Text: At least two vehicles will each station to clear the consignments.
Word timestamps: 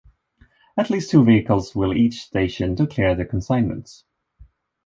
At 0.75 0.89
least 0.89 1.11
two 1.11 1.23
vehicles 1.23 1.75
will 1.75 1.93
each 1.95 2.23
station 2.23 2.75
to 2.75 2.87
clear 2.87 3.13
the 3.13 3.23
consignments. 3.23 4.03